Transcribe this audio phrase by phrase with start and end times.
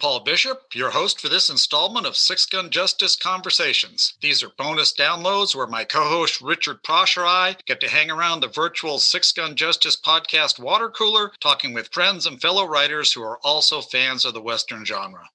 [0.00, 4.14] Paul Bishop, your host for this installment of Six Gun Justice Conversations.
[4.22, 8.10] These are bonus downloads where my co host Richard Prosch or I get to hang
[8.10, 13.12] around the virtual Six Gun Justice podcast water cooler, talking with friends and fellow writers
[13.12, 15.28] who are also fans of the Western genre.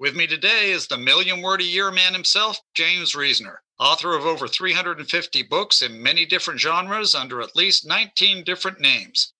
[0.00, 4.26] With me today is the million word a year man himself, James Reasoner, author of
[4.26, 9.32] over 350 books in many different genres under at least 19 different names.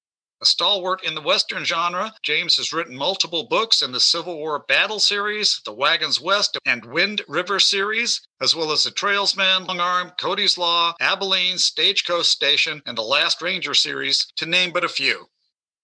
[0.43, 4.65] A stalwart in the Western genre, James has written multiple books in the Civil War
[4.67, 9.81] Battle series, the Wagons West and Wind River series, as well as the Trailsman, Long
[9.81, 14.89] Arm, Cody's Law, Abilene, Stagecoach Station, and the Last Ranger series, to name but a
[14.89, 15.27] few.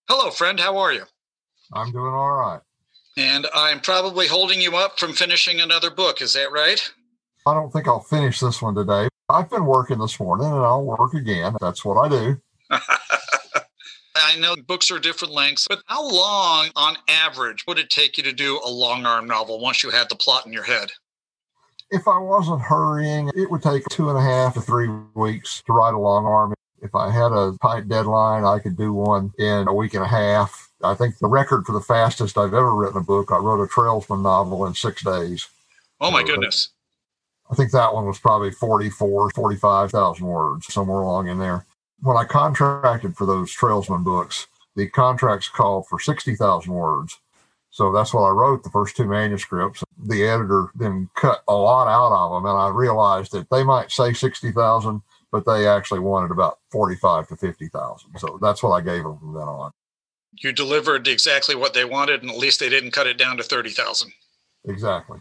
[0.09, 0.59] Hello, friend.
[0.59, 1.05] How are you?
[1.75, 2.61] I'm doing all right.
[3.19, 6.23] And I'm probably holding you up from finishing another book.
[6.23, 6.81] Is that right?
[7.45, 9.09] I don't think I'll finish this one today.
[9.29, 11.57] I've been working this morning and I'll work again.
[11.61, 12.41] That's what I do.
[14.23, 18.23] I know books are different lengths, but how long on average would it take you
[18.25, 20.91] to do a long arm novel once you had the plot in your head?
[21.91, 25.73] If I wasn't hurrying, it would take two and a half to three weeks to
[25.73, 26.55] write a long arm.
[26.83, 30.09] If I had a tight deadline, I could do one in a week and a
[30.09, 30.69] half.
[30.83, 33.69] I think the record for the fastest I've ever written a book, I wrote a
[33.69, 35.49] Trailsman novel in six days.
[36.01, 36.71] Oh my goodness.
[37.51, 41.65] I think that one was probably 44, 45,000 words, somewhere along in there
[42.01, 47.19] when I contracted for those Trailsman books, the contracts called for 60,000 words.
[47.71, 49.85] So that's what I wrote the first two manuscripts.
[50.07, 53.91] The editor then cut a lot out of them, and I realized that they might
[53.91, 58.19] say 60,000, but they actually wanted about 45 to 50,000.
[58.19, 59.73] So that's what I gave them from then on.
[60.33, 63.43] You delivered exactly what they wanted, and at least they didn't cut it down to
[63.43, 64.13] 30,000.
[64.67, 65.19] Exactly.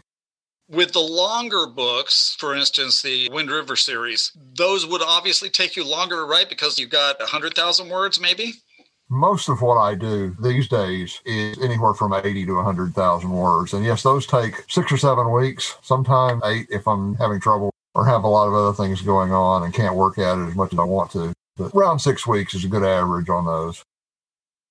[0.68, 5.88] With the longer books, for instance, the Wind River series, those would obviously take you
[5.88, 8.54] longer to write because you've got 100,000 words, maybe?
[9.08, 13.74] Most of what I do these days is anywhere from 80 to 100,000 words.
[13.74, 18.04] And yes, those take six or seven weeks, sometimes eight if I'm having trouble or
[18.04, 20.72] have a lot of other things going on and can't work at it as much
[20.72, 21.32] as I want to.
[21.56, 23.84] But around six weeks is a good average on those.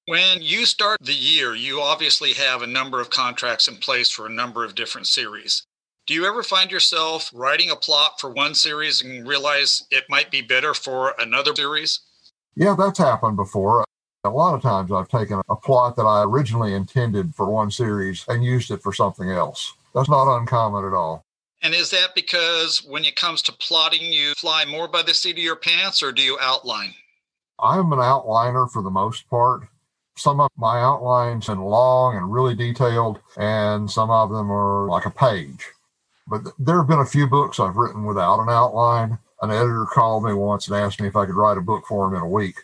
[0.07, 4.25] When you start the year, you obviously have a number of contracts in place for
[4.25, 5.65] a number of different series.
[6.07, 10.29] Do you ever find yourself writing a plot for one series and realize it might
[10.29, 12.01] be better for another series?
[12.55, 13.83] Yeah, that's happened before.
[14.23, 18.23] A lot of times I've taken a plot that I originally intended for one series
[18.27, 19.73] and used it for something else.
[19.95, 21.23] That's not uncommon at all.
[21.63, 25.37] And is that because when it comes to plotting, you fly more by the seat
[25.37, 26.93] of your pants or do you outline?
[27.59, 29.63] I'm an outliner for the most part.
[30.17, 35.05] Some of my outlines are long and really detailed, and some of them are like
[35.05, 35.65] a page.
[36.27, 39.19] But there have been a few books I've written without an outline.
[39.41, 42.07] An editor called me once and asked me if I could write a book for
[42.07, 42.55] him in a week.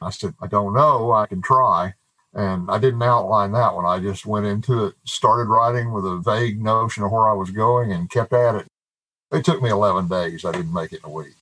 [0.00, 1.12] I said, I don't know.
[1.12, 1.94] I can try.
[2.32, 3.84] And I didn't outline that one.
[3.84, 7.50] I just went into it, started writing with a vague notion of where I was
[7.50, 8.66] going and kept at it.
[9.32, 10.44] It took me 11 days.
[10.44, 11.34] I didn't make it in a week.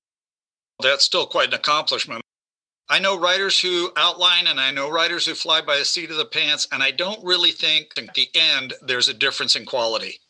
[0.80, 2.22] That's still quite an accomplishment.
[2.88, 6.16] I know writers who outline and I know writers who fly by the seat of
[6.16, 10.20] the pants, and I don't really think at the end there's a difference in quality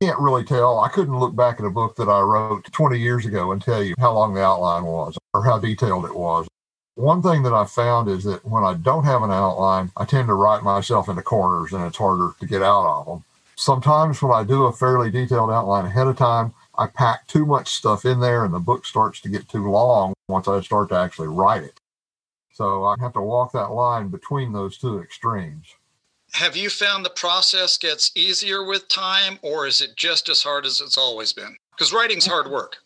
[0.00, 0.78] can't really tell.
[0.78, 3.82] I couldn't look back at a book that I wrote 20 years ago and tell
[3.82, 6.46] you how long the outline was or how detailed it was.
[6.94, 10.28] One thing that I found is that when I don't have an outline, I tend
[10.28, 13.24] to write myself into corners and it's harder to get out of them.
[13.56, 17.68] Sometimes when I do a fairly detailed outline ahead of time, I pack too much
[17.68, 20.96] stuff in there and the book starts to get too long once I start to
[20.96, 21.80] actually write it.
[22.52, 25.74] So I have to walk that line between those two extremes.
[26.32, 30.66] Have you found the process gets easier with time, or is it just as hard
[30.66, 31.56] as it's always been?
[31.72, 32.76] Because writing's hard work.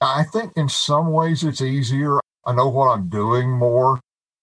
[0.00, 2.20] I think in some ways it's easier.
[2.44, 4.00] I know what I'm doing more.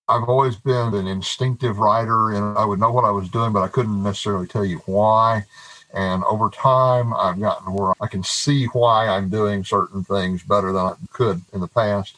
[0.07, 3.61] I've always been an instinctive writer, and I would know what I was doing, but
[3.61, 5.45] I couldn't necessarily tell you why.
[5.93, 10.71] And over time, I've gotten where I can see why I'm doing certain things better
[10.71, 12.17] than I could in the past.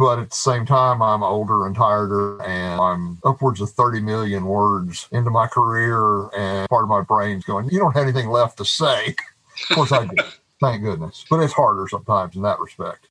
[0.00, 4.46] But at the same time, I'm older and tireder, and I'm upwards of 30 million
[4.46, 8.56] words into my career, and part of my brain's going, You don't have anything left
[8.56, 9.14] to say.
[9.68, 10.16] of course, I do.
[10.60, 11.26] Thank goodness.
[11.28, 13.08] But it's harder sometimes in that respect.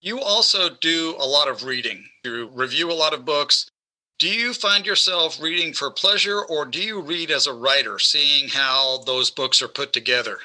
[0.00, 3.70] You also do a lot of reading, you review a lot of books.
[4.18, 8.48] Do you find yourself reading for pleasure, or do you read as a writer, seeing
[8.48, 10.38] how those books are put together?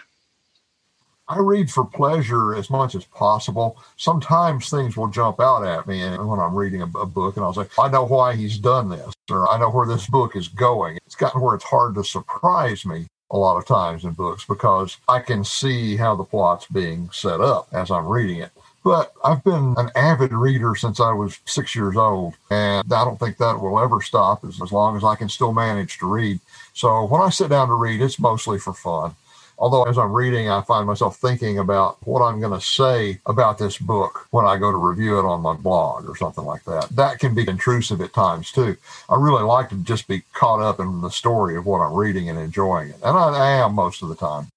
[1.28, 3.78] I read for pleasure as much as possible.
[3.96, 7.54] Sometimes things will jump out at me when I'm reading a, a, book, and I'll
[7.54, 10.98] say, I know why he's done this, or I know where this book is going.
[11.06, 14.98] It's gotten where it's hard to surprise me a lot of times in books because
[15.08, 18.52] I can see how the plot's being set up as I'm reading it.
[18.84, 23.18] But I've been an avid reader since I was six years old, and I don't
[23.18, 26.42] think that will ever stop as, as long as I can still manage to read.
[26.74, 29.16] So when I sit down to read, it's mostly for fun.
[29.64, 33.58] Although, as I'm reading, I find myself thinking about what I'm going to say about
[33.58, 36.90] this book when I go to review it on my blog or something like that.
[36.90, 38.76] That can be intrusive at times, too.
[39.08, 42.28] I really like to just be caught up in the story of what I'm reading
[42.28, 42.98] and enjoying it.
[43.06, 44.50] And I, am most of the time.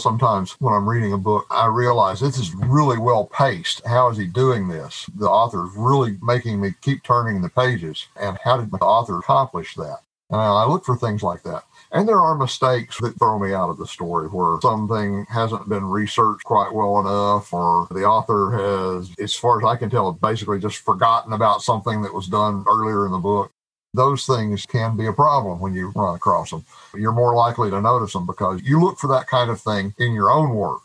[0.00, 3.86] Sometimes when I'm reading a book, I realize this is really well paced.
[3.86, 5.06] How is he doing this?
[5.16, 8.06] The author is really making me keep turning the pages.
[8.20, 9.98] And how did the author accomplish that?
[10.30, 11.62] And I look for things like that.
[11.90, 15.86] And there are mistakes that throw me out of the story where something hasn't been
[15.86, 20.58] researched quite well enough, or the author has, as far as I can tell, basically
[20.58, 23.50] just forgotten about something that was done earlier in the book.
[23.94, 26.66] Those things can be a problem when you run across them.
[26.94, 30.12] You're more likely to notice them because you look for that kind of thing in
[30.12, 30.82] your own work.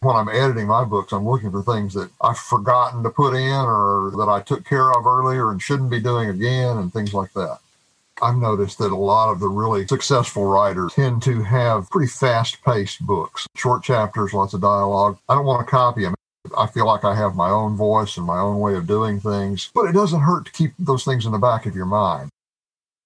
[0.00, 3.48] When I'm editing my books, I'm looking for things that I've forgotten to put in
[3.48, 7.32] or that I took care of earlier and shouldn't be doing again and things like
[7.32, 7.60] that.
[8.22, 12.62] I've noticed that a lot of the really successful writers tend to have pretty fast
[12.62, 15.18] paced books, short chapters, lots of dialogue.
[15.28, 16.14] I don't want to copy them.
[16.56, 19.70] I feel like I have my own voice and my own way of doing things,
[19.74, 22.30] but it doesn't hurt to keep those things in the back of your mind.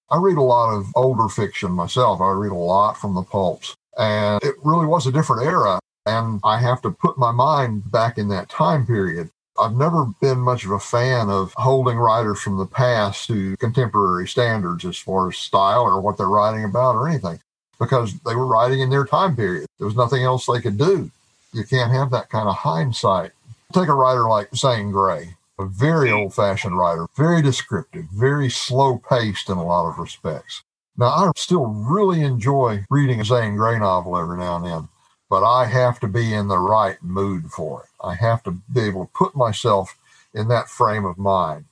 [0.09, 2.21] I read a lot of older fiction myself.
[2.21, 5.79] I read a lot from the pulps, and it really was a different era.
[6.05, 9.29] And I have to put my mind back in that time period.
[9.59, 14.27] I've never been much of a fan of holding writers from the past to contemporary
[14.27, 17.39] standards as far as style or what they're writing about or anything,
[17.79, 19.67] because they were writing in their time period.
[19.77, 21.11] There was nothing else they could do.
[21.53, 23.31] You can't have that kind of hindsight.
[23.73, 28.97] Take a writer like Zane Grey a very old fashioned writer, very descriptive, very slow
[28.97, 30.63] paced in a lot of respects.
[30.97, 34.89] Now, I still really enjoy reading a Zane Grey novel every now and then,
[35.29, 37.89] but I have to be in the right mood for it.
[38.03, 39.97] I have to be able to put myself
[40.33, 41.65] in that frame of mind.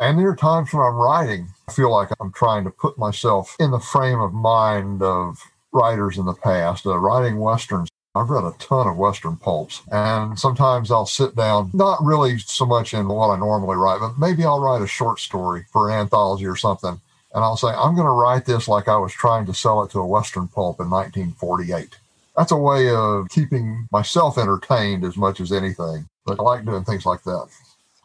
[0.00, 3.56] And there are times when I'm writing, I feel like I'm trying to put myself
[3.60, 5.38] in the frame of mind of
[5.72, 6.86] writers in the past.
[6.86, 11.70] Uh, writing Westerns I've read a ton of Western pulps, and sometimes I'll sit down,
[11.74, 15.18] not really so much in what I normally write, but maybe I'll write a short
[15.18, 17.00] story for an anthology or something.
[17.34, 19.90] And I'll say, I'm going to write this like I was trying to sell it
[19.90, 21.98] to a Western pulp in 1948.
[22.36, 26.06] That's a way of keeping myself entertained as much as anything.
[26.26, 27.48] But I like doing things like that.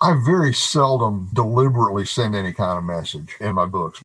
[0.02, 4.02] I very seldom deliberately send any kind of message in my books.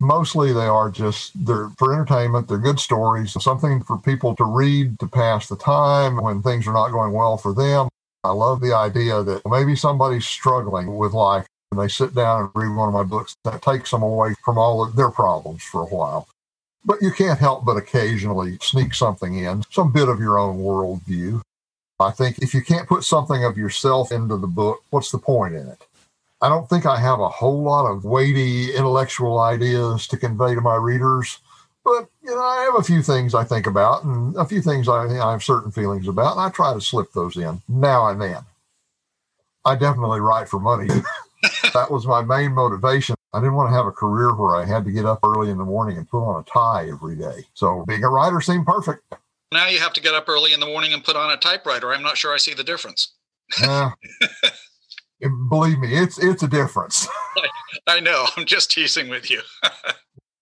[0.00, 4.98] Mostly they are just they're for entertainment, they're good stories, something for people to read
[4.98, 7.88] to pass the time when things are not going well for them.
[8.24, 12.50] I love the idea that maybe somebody's struggling with life and they sit down and
[12.54, 15.82] read one of my books that takes them away from all of their problems for
[15.82, 16.28] a while.
[16.84, 21.42] But you can't help but occasionally sneak something in, some bit of your own worldview.
[22.00, 25.54] I think if you can't put something of yourself into the book, what's the point
[25.54, 25.86] in it?
[26.40, 30.60] I don't think I have a whole lot of weighty intellectual ideas to convey to
[30.60, 31.38] my readers,
[31.84, 34.88] but you know, I have a few things I think about and a few things
[34.88, 38.20] I, I have certain feelings about, and I try to slip those in now and
[38.20, 38.38] then.
[39.64, 40.88] I definitely write for money.
[41.74, 43.14] that was my main motivation.
[43.34, 45.56] I didn't want to have a career where I had to get up early in
[45.56, 47.44] the morning and put on a tie every day.
[47.54, 49.02] So being a writer seemed perfect.
[49.52, 51.92] Now you have to get up early in the morning and put on a typewriter.
[51.92, 53.14] I'm not sure I see the difference.
[53.62, 53.90] Uh,
[55.50, 57.08] believe me, it's it's a difference.
[57.86, 58.26] I know.
[58.36, 59.40] I'm just teasing with you.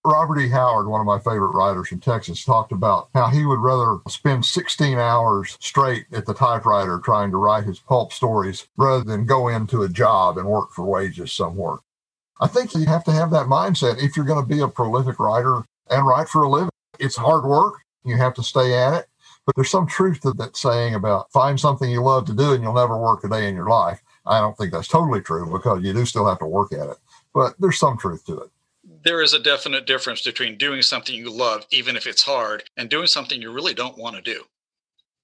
[0.05, 0.49] Robert E.
[0.49, 4.47] Howard, one of my favorite writers from Texas, talked about how he would rather spend
[4.47, 9.49] 16 hours straight at the typewriter trying to write his pulp stories rather than go
[9.49, 11.77] into a job and work for wages somewhere.
[12.41, 15.21] I think you have to have that mindset if you're going to be a prolific
[15.21, 16.71] writer and write for a living.
[16.99, 17.75] It's hard work.
[18.05, 19.07] You have to stay at it.
[19.47, 22.63] But there's some truth to that saying about find something you love to do and
[22.63, 24.01] you'll never work a day in your life.
[24.27, 26.97] I don't think that's totally true because you do still have to work at it,
[27.35, 28.51] but there's some truth to it.
[29.03, 32.91] There is a definite difference between doing something you love, even if it's hard, and
[32.91, 34.45] doing something you really don't want to do.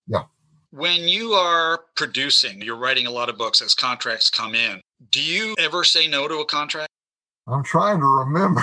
[0.07, 0.25] Yeah.
[0.71, 4.81] When you are producing, you're writing a lot of books as contracts come in.
[5.11, 6.91] Do you ever say no to a contract?
[7.47, 8.63] I'm trying to remember.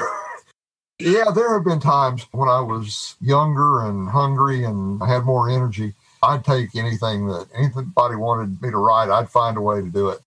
[0.99, 5.49] yeah, there have been times when I was younger and hungry and I had more
[5.49, 9.89] energy I'd take anything that anybody wanted me to write, I'd find a way to
[9.89, 10.19] do it.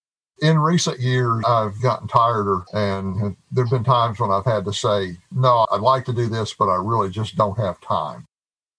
[0.43, 4.73] In recent years, I've gotten tireder, and there have been times when I've had to
[4.75, 8.27] say, No, I'd like to do this, but I really just don't have time.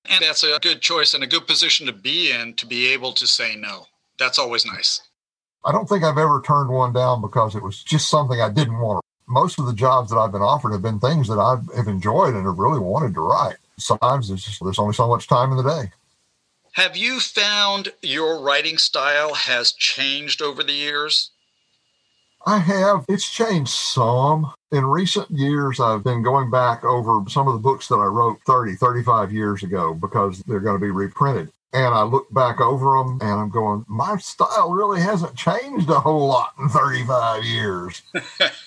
[0.08, 3.12] And that's a good choice and a good position to be in to be able
[3.14, 3.88] to say no.
[4.20, 5.02] That's always nice.
[5.66, 8.78] I don't think I've ever turned one down because it was just something I didn't
[8.78, 9.04] want.
[9.28, 12.34] Most of the jobs that I've been offered have been things that I have enjoyed
[12.36, 13.58] and have really wanted to write.
[13.78, 15.92] Sometimes just, there's only so much time in the day.
[16.74, 21.32] Have you found your writing style has changed over the years?
[22.46, 23.04] I have.
[23.10, 24.54] It's changed some.
[24.72, 28.40] In recent years, I've been going back over some of the books that I wrote
[28.46, 31.52] 30, 35 years ago because they're going to be reprinted.
[31.74, 36.00] And I look back over them and I'm going, my style really hasn't changed a
[36.00, 38.02] whole lot in 35 years.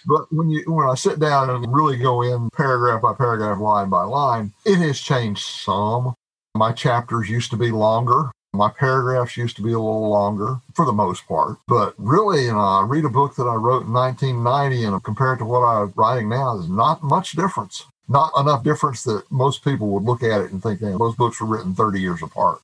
[0.07, 3.89] but when you when I sit down and really go in paragraph by paragraph, line
[3.89, 6.15] by line, it has changed some.
[6.55, 8.31] My chapters used to be longer.
[8.53, 12.53] My paragraphs used to be a little longer for the most part, but really, you
[12.53, 15.93] know, I read a book that I wrote in 1990 and compared to what I'm
[15.95, 17.87] writing now, there's not much difference.
[18.09, 21.41] Not enough difference that most people would look at it and think, man, those books
[21.41, 22.61] were written 30 years apart.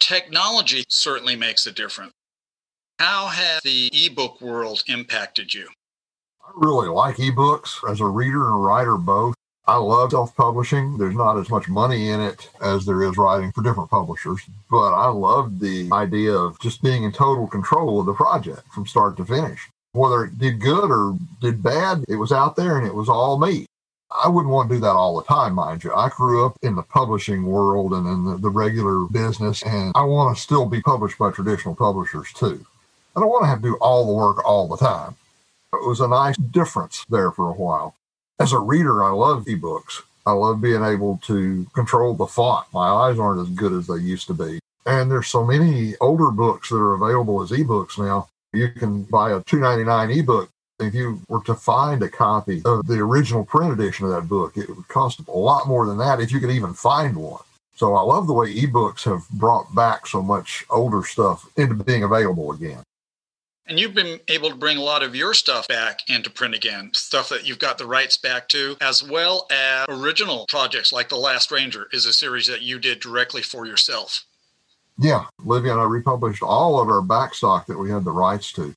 [0.00, 2.12] Technology certainly makes a difference.
[2.98, 5.68] How has the ebook world impacted you?
[6.44, 9.34] I really like ebooks as a reader and a writer both.
[9.66, 10.98] I love self publishing.
[10.98, 14.40] There's not as much money in it as there is writing for different publishers,
[14.70, 18.86] but I love the idea of just being in total control of the project from
[18.86, 19.68] start to finish.
[19.92, 23.38] Whether it did good or did bad, it was out there and it was all
[23.38, 23.66] me.
[24.12, 25.94] I wouldn't want to do that all the time, mind you.
[25.94, 30.02] I grew up in the publishing world and in the, the regular business, and I
[30.02, 32.64] want to still be published by traditional publishers too.
[33.16, 35.16] I don't want to have to do all the work all the time.
[35.72, 37.94] It was a nice difference there for a while.
[38.40, 40.02] As a reader, I love ebooks.
[40.26, 42.66] I love being able to control the font.
[42.72, 44.60] My eyes aren't as good as they used to be.
[44.86, 48.28] And there's so many older books that are available as ebooks now.
[48.52, 50.50] You can buy a $2.99 ebook.
[50.80, 54.56] If you were to find a copy of the original print edition of that book,
[54.56, 57.42] it would cost a lot more than that if you could even find one.
[57.76, 62.02] So I love the way ebooks have brought back so much older stuff into being
[62.02, 62.82] available again.
[63.66, 66.90] And you've been able to bring a lot of your stuff back into print again,
[66.92, 71.16] stuff that you've got the rights back to, as well as original projects like The
[71.16, 74.24] Last Ranger is a series that you did directly for yourself.
[74.98, 78.74] Yeah, Livia and I republished all of our backstock that we had the rights to.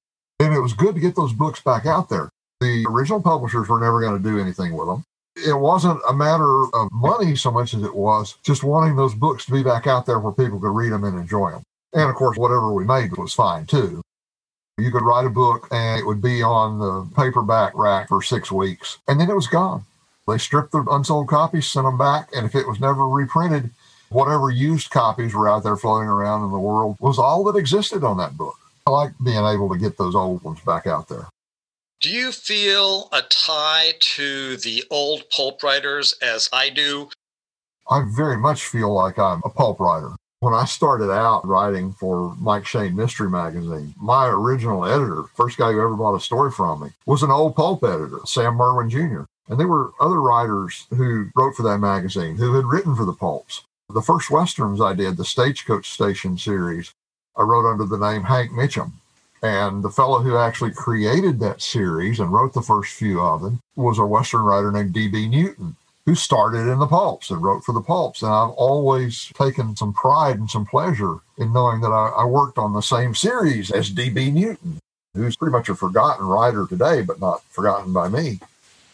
[0.63, 2.29] Was good to get those books back out there.
[2.62, 5.03] The original publishers were never going to do anything with them.
[5.36, 9.43] It wasn't a matter of money so much as it was just wanting those books
[9.46, 11.63] to be back out there where people could read them and enjoy them.
[11.91, 14.01] And of course, whatever we made was fine too.
[14.77, 18.50] You could write a book and it would be on the paperback rack for six
[18.50, 19.84] weeks, and then it was gone.
[20.29, 23.72] They stripped the unsold copies, sent them back, and if it was never reprinted,
[24.08, 28.05] whatever used copies were out there floating around in the world was all that existed
[28.05, 28.55] on that book.
[28.85, 31.29] I like being able to get those old ones back out there.
[32.01, 37.09] Do you feel a tie to the old pulp writers as I do?
[37.89, 40.11] I very much feel like I'm a pulp writer.
[40.41, 45.71] When I started out writing for Mike Shayne Mystery Magazine, my original editor, first guy
[45.71, 49.21] who ever bought a story from me, was an old pulp editor, Sam Merwin Jr.
[49.47, 53.13] And there were other writers who wrote for that magazine who had written for the
[53.13, 53.63] pulps.
[53.87, 56.91] The first westerns I did, the Stagecoach Station series,
[57.37, 58.91] I wrote under the name Hank Mitchum.
[59.41, 63.59] And the fellow who actually created that series and wrote the first few of them
[63.75, 65.27] was a Western writer named D.B.
[65.27, 65.75] Newton
[66.05, 68.21] who started in the pulps and wrote for the pulps.
[68.21, 72.57] And I've always taken some pride and some pleasure in knowing that I, I worked
[72.57, 74.31] on the same series as D.B.
[74.31, 74.79] Newton,
[75.13, 78.39] who's pretty much a forgotten writer today, but not forgotten by me.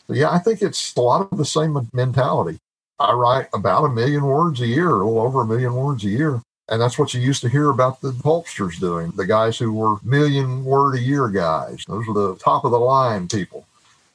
[0.07, 2.57] So yeah, I think it's a lot of the same mentality.
[2.99, 6.09] I write about a million words a year, a little over a million words a
[6.09, 6.41] year.
[6.69, 9.97] And that's what you used to hear about the pulpsters doing, the guys who were
[10.03, 11.83] million word a year guys.
[11.87, 13.65] Those were the top of the line people.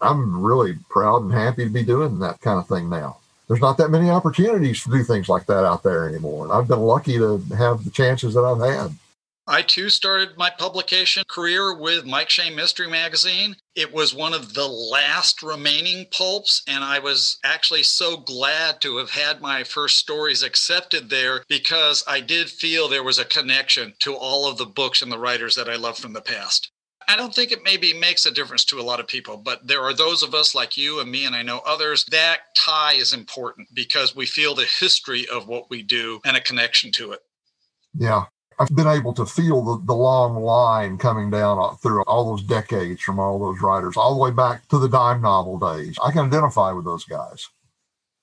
[0.01, 3.17] I'm really proud and happy to be doing that kind of thing now.
[3.49, 6.45] There's not that many opportunities to do things like that out there anymore.
[6.45, 8.97] And I've been lucky to have the chances that I've had.
[9.47, 13.57] I too started my publication career with Mike Shayne Mystery Magazine.
[13.75, 18.97] It was one of the last remaining pulps, and I was actually so glad to
[18.97, 23.93] have had my first stories accepted there because I did feel there was a connection
[23.99, 26.71] to all of the books and the writers that I loved from the past.
[27.07, 29.83] I don't think it maybe makes a difference to a lot of people, but there
[29.83, 33.13] are those of us like you and me, and I know others, that tie is
[33.13, 37.21] important because we feel the history of what we do and a connection to it.
[37.93, 38.25] Yeah.
[38.59, 42.43] I've been able to feel the, the long line coming down uh, through all those
[42.43, 45.97] decades from all those writers, all the way back to the dime novel days.
[46.03, 47.49] I can identify with those guys.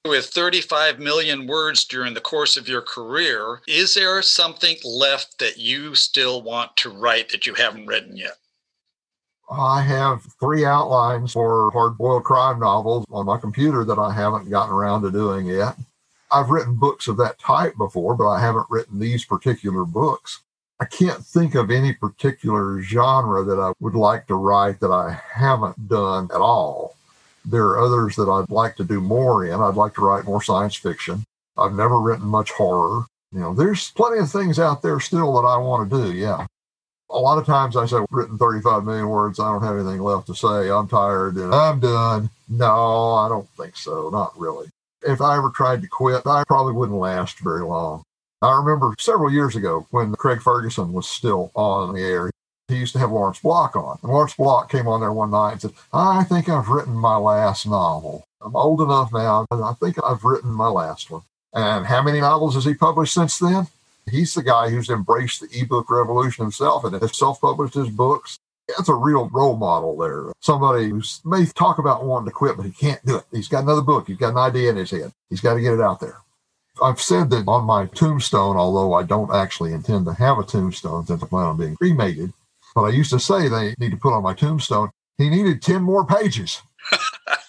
[0.05, 5.57] With 35 million words during the course of your career, is there something left that
[5.57, 8.37] you still want to write that you haven't written yet?
[9.51, 14.49] I have three outlines for hard boiled crime novels on my computer that I haven't
[14.49, 15.75] gotten around to doing yet.
[16.31, 20.41] I've written books of that type before, but I haven't written these particular books.
[20.79, 25.21] I can't think of any particular genre that I would like to write that I
[25.33, 26.95] haven't done at all.
[27.45, 29.61] There are others that I'd like to do more in.
[29.61, 31.23] I'd like to write more science fiction.
[31.57, 33.05] I've never written much horror.
[33.31, 36.13] You know, there's plenty of things out there still that I want to do.
[36.13, 36.45] Yeah.
[37.09, 39.39] A lot of times I say, written 35 million words.
[39.39, 40.69] I don't have anything left to say.
[40.69, 42.29] I'm tired and I'm done.
[42.49, 44.09] No, I don't think so.
[44.09, 44.69] Not really.
[45.03, 48.03] If I ever tried to quit, I probably wouldn't last very long.
[48.41, 52.31] I remember several years ago when Craig Ferguson was still on the air,
[52.67, 53.99] he used to have Lawrence Block on.
[54.01, 57.17] And Lawrence Block came on there one night and said, I think I've written my
[57.17, 58.23] last novel.
[58.41, 61.21] I'm old enough now, and I think I've written my last one.
[61.53, 63.67] And how many novels has he published since then?
[64.09, 68.39] He's the guy who's embraced the ebook revolution himself and has self published his books.
[68.77, 70.31] That's a real role model there.
[70.39, 73.25] Somebody who may talk about wanting to quit, but he can't do it.
[73.31, 75.11] He's got another book, he's got an idea in his head.
[75.29, 76.17] He's got to get it out there.
[76.81, 81.05] I've said that on my tombstone, although I don't actually intend to have a tombstone
[81.05, 82.33] since I plan on being cremated,
[82.73, 85.83] but I used to say they need to put on my tombstone, he needed 10
[85.83, 86.61] more pages.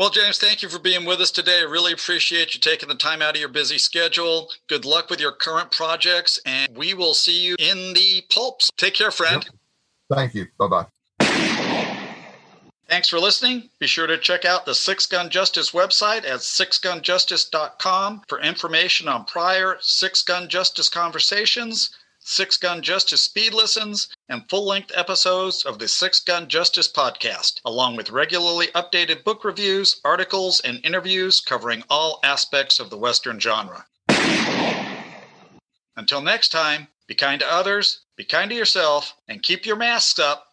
[0.00, 1.60] well, James, thank you for being with us today.
[1.60, 4.48] I really appreciate you taking the time out of your busy schedule.
[4.66, 8.70] Good luck with your current projects, and we will see you in the pulps.
[8.78, 9.46] Take care, friend.
[10.10, 10.46] Thank you.
[10.58, 10.86] Bye bye.
[12.88, 13.68] Thanks for listening.
[13.78, 19.26] Be sure to check out the Six Gun Justice website at sixgunjustice.com for information on
[19.26, 21.90] prior Six Gun Justice conversations,
[22.30, 27.54] Six Gun Justice speed listens, and full length episodes of the Six Gun Justice podcast,
[27.64, 33.40] along with regularly updated book reviews, articles, and interviews covering all aspects of the Western
[33.40, 33.84] genre.
[35.96, 40.20] Until next time, be kind to others, be kind to yourself, and keep your masks
[40.20, 40.46] up.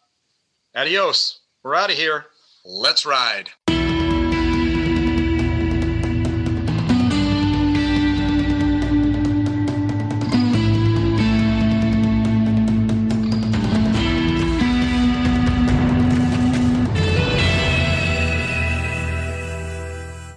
[0.74, 1.38] Adios.
[1.62, 2.26] We're out of here.
[2.64, 3.50] Let's ride.